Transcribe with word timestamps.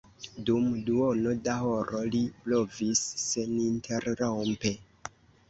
Dum 0.45 0.63
duono 0.85 1.33
da 1.47 1.57
horo 1.65 2.01
li 2.15 2.23
blovis 2.47 3.03
seninterrompe. 3.27 4.75